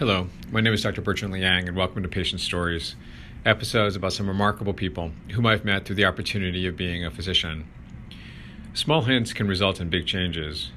Hello, 0.00 0.28
my 0.50 0.62
name 0.62 0.72
is 0.72 0.82
Dr. 0.82 1.02
Bertrand 1.02 1.34
Liang, 1.34 1.68
and 1.68 1.76
welcome 1.76 2.02
to 2.02 2.08
Patient 2.08 2.40
Stories, 2.40 2.96
episodes 3.44 3.96
about 3.96 4.14
some 4.14 4.26
remarkable 4.26 4.72
people 4.72 5.10
whom 5.32 5.44
I've 5.44 5.62
met 5.62 5.84
through 5.84 5.96
the 5.96 6.06
opportunity 6.06 6.66
of 6.66 6.74
being 6.74 7.04
a 7.04 7.10
physician. 7.10 7.66
Small 8.72 9.02
hints 9.02 9.34
can 9.34 9.46
result 9.46 9.78
in 9.78 9.90
big 9.90 10.06
changes. 10.06 10.72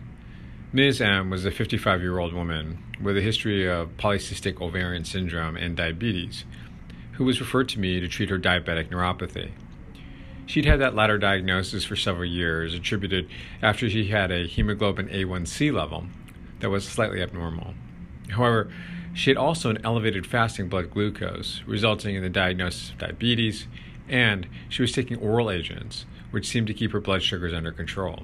Ms. 0.74 1.00
M 1.00 1.30
was 1.30 1.46
a 1.46 1.52
55 1.52 2.02
year 2.02 2.20
old 2.20 2.34
woman 2.34 2.84
with 3.02 3.16
a 3.16 3.22
history 3.22 3.66
of 3.66 3.96
polycystic 3.96 4.60
ovarian 4.60 5.06
syndrome 5.06 5.56
and 5.56 5.78
diabetes, 5.78 6.44
who 7.14 7.24
was 7.24 7.40
referred 7.40 7.70
to 7.70 7.80
me 7.80 8.02
to 8.02 8.10
treat 8.10 8.30
her 8.30 8.38
diabetic 8.38 8.90
neuropathy. 8.90 9.52
She'd 10.46 10.66
had 10.66 10.82
that 10.82 10.96
latter 10.96 11.18
diagnosis 11.18 11.86
for 11.86 11.96
several 11.96 12.26
years, 12.26 12.74
attributed 12.74 13.30
after 13.62 13.90
she 13.90 14.10
had 14.10 14.32
a 14.32 14.48
hemoglobin 14.48 15.08
A1C 15.08 15.72
level 15.72 16.08
that 16.60 16.70
was 16.70 16.86
slightly 16.86 17.22
abnormal. 17.22 17.74
However, 18.30 18.70
she 19.14 19.30
had 19.30 19.38
also 19.38 19.70
an 19.70 19.80
elevated 19.84 20.26
fasting 20.26 20.68
blood 20.68 20.92
glucose, 20.92 21.62
resulting 21.68 22.16
in 22.16 22.24
the 22.24 22.30
diagnosis 22.30 22.90
of 22.90 22.98
diabetes, 22.98 23.68
and 24.10 24.48
she 24.70 24.82
was 24.82 24.92
taking 24.92 25.18
oral 25.18 25.52
agents, 25.52 26.06
which 26.32 26.48
seemed 26.48 26.68
to 26.68 26.74
keep 26.74 26.92
her 26.92 27.00
blood 27.00 27.22
sugars 27.22 27.54
under 27.54 27.72
control. 27.72 28.24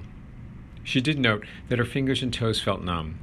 She 0.83 0.99
did 0.99 1.20
note 1.20 1.45
that 1.67 1.77
her 1.77 1.85
fingers 1.85 2.23
and 2.23 2.33
toes 2.33 2.59
felt 2.59 2.83
numb, 2.83 3.20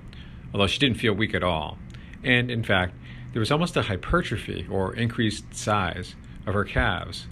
although 0.54 0.68
she 0.68 0.78
didn't 0.78 0.98
feel 0.98 1.12
weak 1.12 1.34
at 1.34 1.42
all, 1.42 1.78
and 2.22 2.50
in 2.50 2.62
fact, 2.62 2.94
there 3.32 3.40
was 3.40 3.50
almost 3.50 3.76
a 3.76 3.82
hypertrophy 3.82 4.66
or 4.70 4.94
increased 4.94 5.52
size 5.54 6.14
of 6.46 6.54
her 6.54 6.64
calves. 6.64 7.26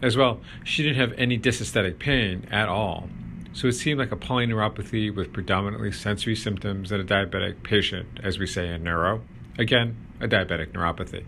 As 0.00 0.16
well, 0.16 0.40
she 0.62 0.82
didn't 0.82 1.00
have 1.00 1.12
any 1.18 1.38
dysesthetic 1.38 1.98
pain 1.98 2.46
at 2.50 2.68
all, 2.68 3.08
so 3.52 3.66
it 3.66 3.72
seemed 3.72 3.98
like 3.98 4.12
a 4.12 4.16
polyneuropathy 4.16 5.14
with 5.14 5.32
predominantly 5.32 5.92
sensory 5.92 6.36
symptoms 6.36 6.92
in 6.92 7.00
a 7.00 7.04
diabetic 7.04 7.62
patient, 7.62 8.20
as 8.22 8.38
we 8.38 8.46
say 8.46 8.68
in 8.68 8.84
neuro. 8.84 9.22
Again, 9.56 9.96
a 10.20 10.26
diabetic 10.26 10.72
neuropathy. 10.72 11.24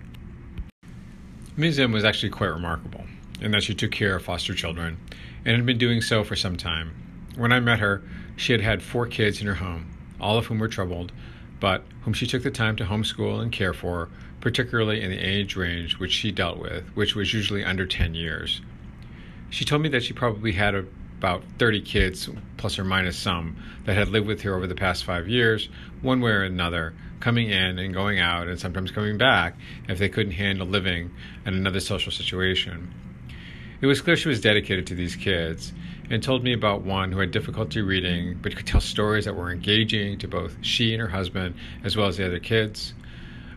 Ms. 1.57 1.79
M 1.79 1.93
was 1.93 2.05
actually 2.05 2.31
quite 2.31 2.49
remarkable 2.49 3.05
in 3.41 3.53
that 3.53 3.63
she 3.63 3.75
took 3.75 3.93
care 3.93 4.17
of 4.17 4.25
foster 4.25 4.53
children 4.53 4.99
and 5.45 5.57
had 5.57 5.65
been 5.65 5.79
doing 5.79 6.01
so 6.01 6.25
for 6.25 6.35
some 6.35 6.57
time. 6.57 6.91
When 7.37 7.53
I 7.53 7.61
met 7.61 7.79
her, 7.79 8.03
she 8.35 8.53
had 8.53 8.61
had 8.61 8.83
four 8.83 9.07
kids 9.07 9.41
in 9.41 9.47
her 9.47 9.55
home, 9.55 9.91
all 10.21 10.39
of 10.39 10.47
whom 10.47 10.59
were 10.59 10.69
troubled, 10.69 11.13
but 11.61 11.85
whom 12.03 12.15
she 12.15 12.27
took 12.27 12.43
the 12.43 12.51
time 12.51 12.77
to 12.77 12.85
homeschool 12.85 13.41
and 13.41 13.53
care 13.53 13.73
for, 13.73 14.09
particularly 14.41 15.03
in 15.03 15.11
the 15.11 15.19
age 15.19 15.55
range 15.55 15.99
which 15.99 16.13
she 16.13 16.33
dealt 16.33 16.59
with, 16.59 16.85
which 16.97 17.15
was 17.15 17.33
usually 17.33 17.65
under 17.65 17.87
10 17.87 18.15
years. 18.15 18.61
She 19.51 19.65
told 19.65 19.83
me 19.83 19.89
that 19.91 20.03
she 20.03 20.13
probably 20.13 20.53
had 20.53 20.75
a 20.75 20.85
about 21.19 21.43
30 21.59 21.81
kids, 21.83 22.29
plus 22.57 22.79
or 22.79 22.85
minus 22.85 23.19
some, 23.19 23.57
that 23.85 23.97
had 23.97 24.09
lived 24.09 24.27
with 24.27 24.43
her 24.43 24.55
over 24.55 24.67
the 24.67 24.75
past 24.75 25.05
five 25.05 25.29
years, 25.29 25.69
one 26.03 26.21
way 26.21 26.31
or 26.31 26.43
another, 26.43 26.95
coming 27.21 27.51
in 27.51 27.79
and 27.79 27.95
going 27.95 28.21
out, 28.21 28.49
and 28.49 28.61
sometimes 28.61 28.91
coming 28.91 29.17
back 29.17 29.55
if 29.89 29.99
they 29.99 30.09
couldn't 30.09 30.33
handle 30.33 30.67
living 30.67 31.11
in 31.47 31.55
another 31.55 31.81
social 31.81 32.13
situation. 32.13 32.93
It 33.81 33.87
was 33.87 34.01
clear 34.01 34.17
she 34.17 34.29
was 34.29 34.41
dedicated 34.41 34.87
to 34.89 34.95
these 34.95 35.17
kids, 35.17 35.73
and 36.11 36.23
told 36.23 36.45
me 36.45 36.53
about 36.53 36.83
one 36.83 37.13
who 37.13 37.19
had 37.19 37.31
difficulty 37.31 37.81
reading 37.81 38.39
but 38.41 38.55
could 38.55 38.67
tell 38.67 38.81
stories 38.81 39.25
that 39.25 39.35
were 39.35 39.51
engaging 39.51 40.19
to 40.19 40.29
both 40.29 40.57
she 40.61 40.93
and 40.93 41.01
her 41.01 41.09
husband, 41.09 41.55
as 41.83 41.97
well 41.97 42.07
as 42.07 42.17
the 42.17 42.27
other 42.27 42.39
kids. 42.39 42.95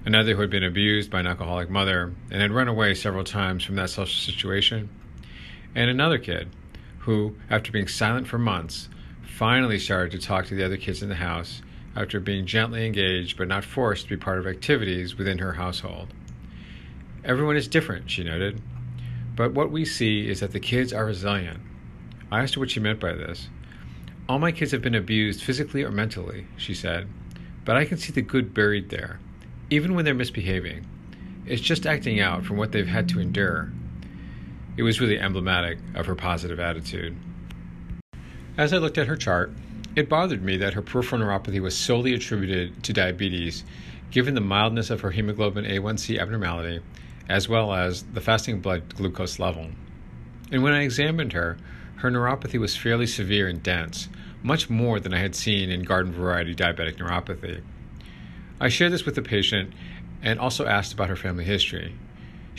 Another 0.05 0.33
who 0.33 0.41
had 0.41 0.49
been 0.49 0.63
abused 0.63 1.11
by 1.11 1.19
an 1.19 1.27
alcoholic 1.27 1.69
mother 1.69 2.13
and 2.31 2.41
had 2.41 2.51
run 2.51 2.67
away 2.67 2.95
several 2.95 3.23
times 3.23 3.63
from 3.63 3.75
that 3.75 3.89
social 3.89 4.07
situation. 4.07 4.89
And 5.75 5.89
another 5.89 6.17
kid 6.17 6.49
who, 6.99 7.35
after 7.49 7.71
being 7.71 7.87
silent 7.87 8.27
for 8.27 8.37
months, 8.37 8.89
finally 9.21 9.79
started 9.79 10.11
to 10.11 10.25
talk 10.25 10.45
to 10.45 10.55
the 10.55 10.65
other 10.65 10.77
kids 10.77 11.01
in 11.01 11.09
the 11.09 11.15
house 11.15 11.61
after 11.95 12.19
being 12.19 12.45
gently 12.45 12.85
engaged 12.85 13.37
but 13.37 13.47
not 13.47 13.63
forced 13.63 14.03
to 14.03 14.09
be 14.09 14.17
part 14.17 14.37
of 14.37 14.47
activities 14.47 15.17
within 15.17 15.37
her 15.37 15.53
household. 15.53 16.13
Everyone 17.23 17.55
is 17.55 17.67
different, 17.67 18.09
she 18.09 18.23
noted, 18.23 18.61
but 19.35 19.53
what 19.53 19.71
we 19.71 19.85
see 19.85 20.29
is 20.29 20.39
that 20.39 20.51
the 20.51 20.59
kids 20.59 20.93
are 20.93 21.05
resilient. 21.05 21.59
I 22.31 22.41
asked 22.41 22.55
her 22.55 22.59
what 22.59 22.71
she 22.71 22.79
meant 22.79 22.99
by 22.99 23.13
this. 23.13 23.49
All 24.27 24.39
my 24.39 24.51
kids 24.51 24.71
have 24.71 24.81
been 24.81 24.95
abused 24.95 25.41
physically 25.41 25.83
or 25.83 25.91
mentally, 25.91 26.45
she 26.57 26.73
said, 26.73 27.07
but 27.65 27.75
I 27.75 27.85
can 27.85 27.97
see 27.97 28.11
the 28.11 28.21
good 28.21 28.53
buried 28.53 28.89
there, 28.89 29.19
even 29.69 29.95
when 29.95 30.05
they're 30.05 30.13
misbehaving. 30.13 30.85
It's 31.45 31.61
just 31.61 31.85
acting 31.85 32.19
out 32.19 32.45
from 32.45 32.57
what 32.57 32.71
they've 32.71 32.87
had 32.87 33.09
to 33.09 33.19
endure. 33.19 33.71
It 34.79 34.83
was 34.83 35.01
really 35.01 35.19
emblematic 35.19 35.77
of 35.93 36.05
her 36.05 36.15
positive 36.15 36.57
attitude. 36.57 37.13
As 38.57 38.71
I 38.71 38.77
looked 38.77 38.97
at 38.97 39.07
her 39.07 39.17
chart, 39.17 39.51
it 39.97 40.07
bothered 40.07 40.41
me 40.41 40.55
that 40.55 40.73
her 40.73 40.81
peripheral 40.81 41.21
neuropathy 41.21 41.59
was 41.59 41.77
solely 41.77 42.13
attributed 42.13 42.81
to 42.83 42.93
diabetes, 42.93 43.65
given 44.09 44.35
the 44.35 44.39
mildness 44.39 44.89
of 44.89 45.01
her 45.01 45.11
hemoglobin 45.11 45.65
A1C 45.65 46.17
abnormality, 46.17 46.79
as 47.27 47.49
well 47.49 47.73
as 47.73 48.03
the 48.03 48.21
fasting 48.21 48.61
blood 48.61 48.95
glucose 48.95 49.37
level. 49.37 49.67
And 50.49 50.63
when 50.63 50.71
I 50.71 50.83
examined 50.83 51.33
her, 51.33 51.57
her 51.97 52.09
neuropathy 52.09 52.57
was 52.57 52.77
fairly 52.77 53.05
severe 53.05 53.49
and 53.49 53.61
dense, 53.61 54.07
much 54.43 54.69
more 54.69 55.01
than 55.01 55.13
I 55.13 55.19
had 55.19 55.35
seen 55.35 55.69
in 55.69 55.83
garden 55.83 56.13
variety 56.13 56.55
diabetic 56.55 56.99
neuropathy. 56.99 57.61
I 58.61 58.69
shared 58.69 58.93
this 58.93 59.05
with 59.05 59.15
the 59.15 59.21
patient 59.21 59.73
and 60.21 60.39
also 60.39 60.65
asked 60.65 60.93
about 60.93 61.09
her 61.09 61.17
family 61.17 61.43
history. 61.43 61.95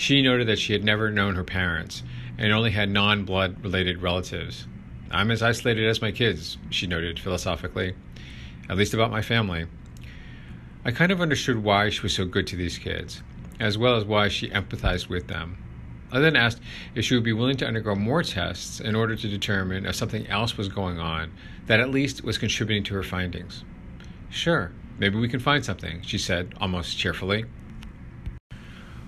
She 0.00 0.22
noted 0.22 0.48
that 0.48 0.58
she 0.58 0.72
had 0.72 0.82
never 0.82 1.10
known 1.10 1.34
her 1.34 1.44
parents 1.44 2.02
and 2.38 2.54
only 2.54 2.70
had 2.70 2.88
non 2.88 3.26
blood 3.26 3.62
related 3.62 4.00
relatives. 4.00 4.66
I'm 5.10 5.30
as 5.30 5.42
isolated 5.42 5.86
as 5.86 6.00
my 6.00 6.10
kids, 6.10 6.56
she 6.70 6.86
noted 6.86 7.20
philosophically, 7.20 7.94
at 8.70 8.78
least 8.78 8.94
about 8.94 9.10
my 9.10 9.20
family. 9.20 9.66
I 10.86 10.90
kind 10.90 11.12
of 11.12 11.20
understood 11.20 11.62
why 11.62 11.90
she 11.90 12.00
was 12.00 12.14
so 12.14 12.24
good 12.24 12.46
to 12.46 12.56
these 12.56 12.78
kids, 12.78 13.20
as 13.60 13.76
well 13.76 13.94
as 13.94 14.06
why 14.06 14.28
she 14.28 14.48
empathized 14.48 15.10
with 15.10 15.26
them. 15.26 15.58
I 16.10 16.18
then 16.20 16.34
asked 16.34 16.62
if 16.94 17.04
she 17.04 17.14
would 17.14 17.22
be 17.22 17.34
willing 17.34 17.58
to 17.58 17.66
undergo 17.66 17.94
more 17.94 18.22
tests 18.22 18.80
in 18.80 18.94
order 18.94 19.14
to 19.16 19.28
determine 19.28 19.84
if 19.84 19.96
something 19.96 20.26
else 20.28 20.56
was 20.56 20.70
going 20.70 20.98
on 20.98 21.30
that 21.66 21.78
at 21.78 21.90
least 21.90 22.24
was 22.24 22.38
contributing 22.38 22.84
to 22.84 22.94
her 22.94 23.02
findings. 23.02 23.64
Sure, 24.30 24.72
maybe 24.98 25.18
we 25.18 25.28
can 25.28 25.40
find 25.40 25.62
something, 25.62 26.00
she 26.00 26.16
said 26.16 26.54
almost 26.58 26.96
cheerfully. 26.96 27.44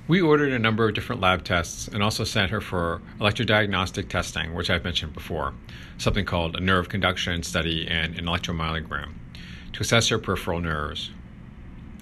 We 0.08 0.20
ordered 0.20 0.52
a 0.52 0.58
number 0.58 0.88
of 0.88 0.94
different 0.94 1.20
lab 1.20 1.44
tests 1.44 1.86
and 1.86 2.02
also 2.02 2.24
sent 2.24 2.50
her 2.50 2.60
for 2.60 3.00
electrodiagnostic 3.20 4.08
testing, 4.08 4.52
which 4.52 4.68
I've 4.68 4.82
mentioned 4.82 5.12
before, 5.12 5.54
something 5.96 6.24
called 6.24 6.56
a 6.56 6.60
nerve 6.60 6.88
conduction 6.88 7.44
study 7.44 7.86
and 7.88 8.18
an 8.18 8.26
electromyogram, 8.26 9.12
to 9.72 9.80
assess 9.80 10.08
her 10.08 10.18
peripheral 10.18 10.60
nerves. 10.60 11.12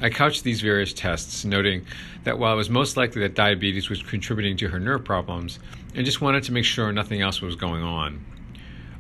I 0.01 0.09
couched 0.09 0.45
these 0.45 0.63
various 0.63 0.95
tests, 0.95 1.45
noting 1.45 1.85
that 2.25 2.39
while 2.39 2.55
it 2.55 2.57
was 2.57 2.71
most 2.71 2.97
likely 2.97 3.21
that 3.21 3.35
diabetes 3.35 3.91
was 3.91 4.03
contributing 4.03 4.57
to 4.57 4.69
her 4.69 4.81
nerve 4.81 5.05
problems, 5.05 5.59
I 5.95 6.01
just 6.01 6.23
wanted 6.23 6.45
to 6.45 6.53
make 6.53 6.65
sure 6.65 6.91
nothing 6.93 7.21
else 7.21 7.43
was 7.43 7.55
going 7.55 7.83
on. 7.83 8.25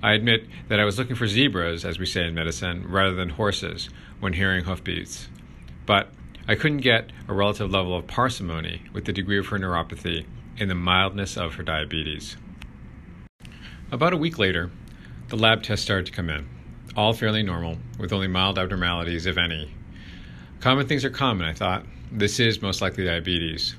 I 0.02 0.12
admit 0.12 0.44
that 0.68 0.78
I 0.78 0.84
was 0.84 0.98
looking 0.98 1.16
for 1.16 1.26
zebras, 1.26 1.86
as 1.86 1.98
we 1.98 2.04
say 2.04 2.26
in 2.26 2.34
medicine, 2.34 2.84
rather 2.86 3.14
than 3.14 3.30
horses 3.30 3.88
when 4.20 4.34
hearing 4.34 4.64
hoofbeats. 4.64 5.28
But 5.86 6.12
I 6.48 6.54
couldn't 6.54 6.78
get 6.78 7.10
a 7.28 7.34
relative 7.34 7.70
level 7.70 7.96
of 7.96 8.06
parsimony 8.06 8.82
with 8.92 9.04
the 9.04 9.12
degree 9.12 9.38
of 9.38 9.46
her 9.48 9.58
neuropathy 9.58 10.26
and 10.58 10.70
the 10.70 10.74
mildness 10.74 11.36
of 11.36 11.54
her 11.54 11.62
diabetes. 11.62 12.36
About 13.92 14.12
a 14.12 14.16
week 14.16 14.38
later, 14.38 14.70
the 15.28 15.36
lab 15.36 15.62
tests 15.62 15.84
started 15.84 16.06
to 16.06 16.12
come 16.12 16.30
in, 16.30 16.48
all 16.96 17.12
fairly 17.12 17.42
normal, 17.42 17.78
with 17.98 18.12
only 18.12 18.26
mild 18.26 18.58
abnormalities, 18.58 19.26
if 19.26 19.38
any. 19.38 19.72
Common 20.60 20.86
things 20.86 21.04
are 21.04 21.10
common, 21.10 21.46
I 21.46 21.54
thought. 21.54 21.86
This 22.12 22.40
is 22.40 22.62
most 22.62 22.80
likely 22.80 23.04
diabetes. 23.04 23.76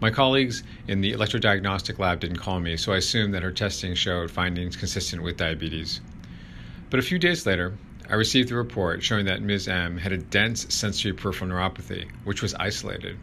My 0.00 0.10
colleagues 0.10 0.62
in 0.86 1.00
the 1.00 1.12
electrodiagnostic 1.12 1.98
lab 1.98 2.20
didn't 2.20 2.36
call 2.36 2.60
me, 2.60 2.76
so 2.76 2.92
I 2.92 2.98
assumed 2.98 3.32
that 3.34 3.42
her 3.42 3.52
testing 3.52 3.94
showed 3.94 4.30
findings 4.30 4.76
consistent 4.76 5.22
with 5.22 5.36
diabetes. 5.36 6.00
But 6.90 7.00
a 7.00 7.02
few 7.02 7.18
days 7.18 7.46
later, 7.46 7.78
I 8.08 8.14
received 8.14 8.50
a 8.50 8.54
report 8.54 9.02
showing 9.02 9.24
that 9.26 9.42
Ms. 9.42 9.66
M 9.66 9.96
had 9.96 10.12
a 10.12 10.18
dense 10.18 10.66
sensory 10.74 11.12
peripheral 11.12 11.50
neuropathy, 11.50 12.10
which 12.24 12.42
was 12.42 12.54
isolated. 12.54 13.16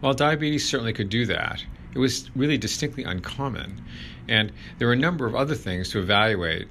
While 0.00 0.14
diabetes 0.14 0.68
certainly 0.68 0.92
could 0.92 1.08
do 1.08 1.26
that, 1.26 1.64
it 1.94 1.98
was 1.98 2.30
really 2.36 2.58
distinctly 2.58 3.04
uncommon, 3.04 3.82
and 4.28 4.52
there 4.78 4.86
were 4.86 4.94
a 4.94 4.96
number 4.96 5.26
of 5.26 5.34
other 5.34 5.54
things 5.54 5.88
to 5.90 5.98
evaluate 5.98 6.68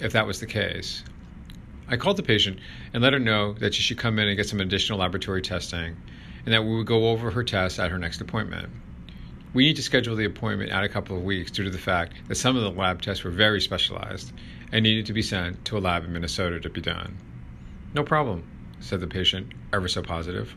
if 0.00 0.12
that 0.12 0.26
was 0.26 0.40
the 0.40 0.46
case. 0.46 1.04
I 1.88 1.96
called 1.96 2.16
the 2.16 2.22
patient 2.22 2.58
and 2.94 3.02
let 3.02 3.12
her 3.12 3.18
know 3.18 3.54
that 3.54 3.74
she 3.74 3.82
should 3.82 3.98
come 3.98 4.18
in 4.18 4.28
and 4.28 4.36
get 4.36 4.48
some 4.48 4.60
additional 4.60 5.00
laboratory 5.00 5.42
testing, 5.42 5.96
and 6.44 6.54
that 6.54 6.64
we 6.64 6.76
would 6.76 6.86
go 6.86 7.08
over 7.10 7.30
her 7.30 7.44
tests 7.44 7.78
at 7.78 7.90
her 7.90 7.98
next 7.98 8.20
appointment. 8.20 8.70
We 9.54 9.64
need 9.64 9.76
to 9.76 9.82
schedule 9.82 10.14
the 10.14 10.26
appointment 10.26 10.72
out 10.72 10.84
a 10.84 10.88
couple 10.88 11.16
of 11.16 11.22
weeks 11.22 11.50
due 11.50 11.64
to 11.64 11.70
the 11.70 11.78
fact 11.78 12.14
that 12.28 12.34
some 12.34 12.56
of 12.56 12.62
the 12.62 12.70
lab 12.70 13.00
tests 13.00 13.24
were 13.24 13.30
very 13.30 13.60
specialized 13.60 14.32
and 14.72 14.82
needed 14.82 15.06
to 15.06 15.14
be 15.14 15.22
sent 15.22 15.64
to 15.64 15.78
a 15.78 15.80
lab 15.80 16.04
in 16.04 16.12
Minnesota 16.12 16.60
to 16.60 16.68
be 16.68 16.82
done. 16.82 17.16
No 17.94 18.04
problem, 18.04 18.44
said 18.80 19.00
the 19.00 19.06
patient, 19.06 19.52
ever 19.72 19.88
so 19.88 20.02
positive. 20.02 20.54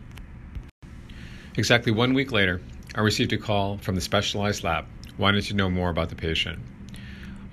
Exactly 1.56 1.92
one 1.92 2.14
week 2.14 2.32
later, 2.34 2.62
I 2.94 3.00
received 3.00 3.32
a 3.32 3.38
call 3.38 3.78
from 3.78 3.96
the 3.96 4.02
specialized 4.02 4.64
lab 4.66 4.86
wanting 5.18 5.42
to 5.44 5.54
know 5.54 5.70
more 5.70 5.90
about 5.90 6.10
the 6.10 6.16
patient. 6.16 6.60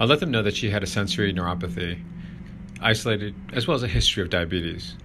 I 0.00 0.04
let 0.04 0.18
them 0.18 0.32
know 0.32 0.42
that 0.42 0.56
she 0.56 0.70
had 0.70 0.82
a 0.82 0.86
sensory 0.86 1.32
neuropathy, 1.32 2.00
isolated, 2.80 3.34
as 3.52 3.66
well 3.66 3.76
as 3.76 3.82
a 3.84 3.88
history 3.88 4.22
of 4.22 4.30
diabetes. 4.30 4.96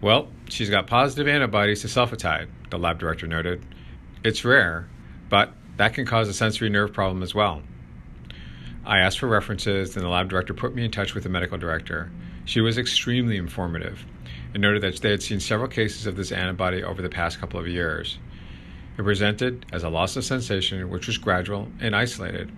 Well, 0.00 0.28
she's 0.48 0.70
got 0.70 0.86
positive 0.86 1.26
antibodies 1.26 1.82
to 1.82 1.88
sulfatide, 1.88 2.48
the 2.70 2.78
lab 2.78 2.98
director 2.98 3.26
noted. 3.26 3.64
It's 4.24 4.44
rare, 4.44 4.88
but 5.28 5.54
that 5.76 5.94
can 5.94 6.06
cause 6.06 6.28
a 6.28 6.34
sensory 6.34 6.70
nerve 6.70 6.92
problem 6.92 7.22
as 7.22 7.34
well. 7.34 7.62
I 8.84 8.98
asked 8.98 9.18
for 9.18 9.28
references, 9.28 9.96
and 9.96 10.04
the 10.04 10.08
lab 10.08 10.28
director 10.28 10.54
put 10.54 10.74
me 10.74 10.84
in 10.84 10.90
touch 10.90 11.14
with 11.14 11.22
the 11.22 11.30
medical 11.30 11.56
director. 11.56 12.10
She 12.44 12.60
was 12.60 12.76
extremely 12.76 13.36
informative 13.36 14.04
and 14.52 14.62
noted 14.62 14.82
that 14.82 15.00
they 15.00 15.10
had 15.10 15.22
seen 15.22 15.40
several 15.40 15.68
cases 15.68 16.06
of 16.06 16.16
this 16.16 16.30
antibody 16.30 16.82
over 16.82 17.02
the 17.02 17.08
past 17.08 17.40
couple 17.40 17.58
of 17.58 17.66
years. 17.66 18.18
It 18.96 19.02
presented 19.02 19.66
as 19.72 19.82
a 19.82 19.88
loss 19.88 20.16
of 20.16 20.24
sensation, 20.24 20.88
which 20.90 21.06
was 21.06 21.18
gradual 21.18 21.68
and 21.80 21.96
isolated. 21.96 22.52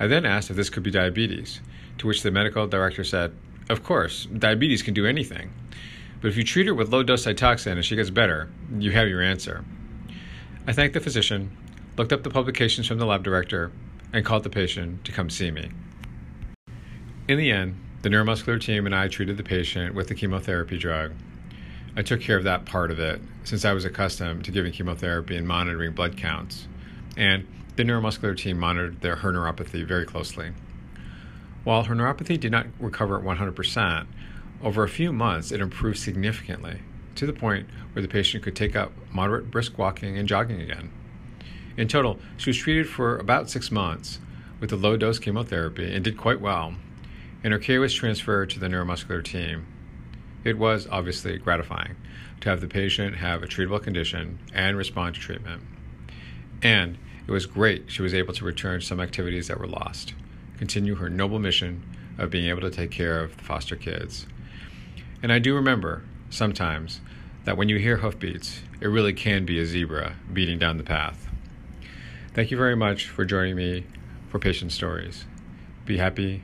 I 0.00 0.08
then 0.08 0.26
asked 0.26 0.50
if 0.50 0.56
this 0.56 0.70
could 0.70 0.82
be 0.82 0.90
diabetes, 0.90 1.60
to 1.98 2.06
which 2.06 2.22
the 2.22 2.32
medical 2.32 2.66
director 2.66 3.04
said, 3.04 3.32
Of 3.68 3.84
course, 3.84 4.26
diabetes 4.26 4.82
can 4.82 4.94
do 4.94 5.06
anything. 5.06 5.52
But 6.20 6.28
if 6.28 6.36
you 6.36 6.44
treat 6.44 6.66
her 6.66 6.74
with 6.74 6.92
low 6.92 7.02
dose 7.02 7.26
Cytoxan 7.26 7.72
and 7.72 7.84
she 7.84 7.96
gets 7.96 8.10
better, 8.10 8.50
you 8.78 8.90
have 8.92 9.08
your 9.08 9.22
answer. 9.22 9.64
I 10.66 10.72
thanked 10.72 10.94
the 10.94 11.00
physician, 11.00 11.56
looked 11.96 12.12
up 12.12 12.22
the 12.22 12.30
publications 12.30 12.86
from 12.86 12.98
the 12.98 13.06
lab 13.06 13.22
director, 13.22 13.70
and 14.12 14.24
called 14.24 14.42
the 14.42 14.50
patient 14.50 15.04
to 15.04 15.12
come 15.12 15.30
see 15.30 15.50
me. 15.50 15.70
In 17.28 17.38
the 17.38 17.50
end, 17.50 17.76
the 18.02 18.08
neuromuscular 18.08 18.60
team 18.60 18.84
and 18.84 18.94
I 18.94 19.08
treated 19.08 19.36
the 19.36 19.42
patient 19.42 19.94
with 19.94 20.08
the 20.08 20.14
chemotherapy 20.14 20.76
drug. 20.76 21.12
I 21.96 22.02
took 22.02 22.20
care 22.20 22.36
of 22.36 22.44
that 22.44 22.64
part 22.64 22.90
of 22.90 22.98
it 22.98 23.20
since 23.44 23.64
I 23.64 23.72
was 23.72 23.84
accustomed 23.84 24.44
to 24.44 24.50
giving 24.50 24.72
chemotherapy 24.72 25.36
and 25.36 25.46
monitoring 25.46 25.92
blood 25.92 26.16
counts, 26.16 26.66
and 27.16 27.46
the 27.76 27.84
neuromuscular 27.84 28.36
team 28.36 28.58
monitored 28.58 29.00
their, 29.00 29.16
her 29.16 29.32
neuropathy 29.32 29.86
very 29.86 30.04
closely. 30.04 30.52
While 31.64 31.84
her 31.84 31.94
neuropathy 31.94 32.40
did 32.40 32.50
not 32.50 32.66
recover 32.80 33.18
at 33.18 33.24
100%, 33.24 34.06
over 34.62 34.82
a 34.82 34.88
few 34.88 35.12
months 35.12 35.52
it 35.52 35.60
improved 35.60 35.98
significantly 35.98 36.80
to 37.14 37.26
the 37.26 37.32
point 37.32 37.68
where 37.92 38.02
the 38.02 38.08
patient 38.08 38.42
could 38.42 38.56
take 38.56 38.74
up 38.74 38.92
moderate 39.10 39.50
brisk 39.50 39.78
walking 39.78 40.18
and 40.18 40.28
jogging 40.28 40.60
again. 40.60 40.90
In 41.76 41.88
total, 41.88 42.18
she 42.36 42.50
was 42.50 42.56
treated 42.56 42.88
for 42.88 43.16
about 43.16 43.48
six 43.50 43.70
months 43.70 44.18
with 44.60 44.70
the 44.70 44.76
low 44.76 44.96
dose 44.96 45.18
chemotherapy 45.18 45.92
and 45.92 46.04
did 46.04 46.16
quite 46.16 46.40
well, 46.40 46.74
and 47.42 47.52
her 47.52 47.58
care 47.58 47.80
was 47.80 47.94
transferred 47.94 48.50
to 48.50 48.60
the 48.60 48.68
neuromuscular 48.68 49.24
team. 49.24 49.66
It 50.44 50.58
was 50.58 50.86
obviously 50.90 51.38
gratifying 51.38 51.96
to 52.40 52.50
have 52.50 52.60
the 52.60 52.68
patient 52.68 53.16
have 53.16 53.42
a 53.42 53.46
treatable 53.46 53.82
condition 53.82 54.38
and 54.52 54.76
respond 54.76 55.14
to 55.14 55.20
treatment. 55.20 55.62
And 56.62 56.98
it 57.26 57.30
was 57.30 57.46
great 57.46 57.90
she 57.90 58.02
was 58.02 58.14
able 58.14 58.34
to 58.34 58.44
return 58.44 58.80
to 58.80 58.86
some 58.86 59.00
activities 59.00 59.48
that 59.48 59.58
were 59.58 59.66
lost, 59.66 60.14
continue 60.58 60.96
her 60.96 61.08
noble 61.08 61.38
mission 61.38 61.82
of 62.18 62.30
being 62.30 62.48
able 62.48 62.60
to 62.62 62.70
take 62.70 62.90
care 62.90 63.22
of 63.22 63.36
the 63.36 63.44
foster 63.44 63.76
kids. 63.76 64.26
And 65.22 65.32
I 65.32 65.38
do 65.38 65.54
remember, 65.54 66.04
sometimes, 66.30 67.00
that 67.44 67.56
when 67.56 67.68
you 67.68 67.78
hear 67.78 67.98
hoofbeats, 67.98 68.62
it 68.80 68.88
really 68.88 69.12
can 69.12 69.44
be 69.44 69.58
a 69.60 69.64
zebra 69.66 70.16
beating 70.32 70.58
down 70.58 70.76
the 70.76 70.84
path. 70.84 71.31
Thank 72.34 72.50
you 72.50 72.56
very 72.56 72.76
much 72.76 73.08
for 73.08 73.26
joining 73.26 73.56
me 73.56 73.84
for 74.30 74.38
Patient 74.38 74.72
Stories. 74.72 75.26
Be 75.84 75.98
happy, 75.98 76.42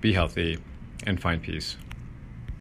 be 0.00 0.12
healthy, 0.12 0.58
and 1.04 1.20
find 1.20 1.42
peace. 1.42 1.76